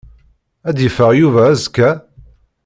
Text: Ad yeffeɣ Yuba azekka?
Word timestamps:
Ad 0.69 0.77
yeffeɣ 0.79 1.09
Yuba 1.19 1.41
azekka? 1.51 1.91